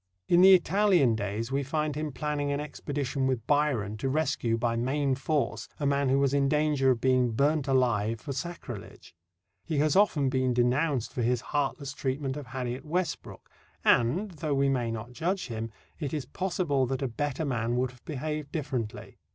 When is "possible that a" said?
16.25-17.07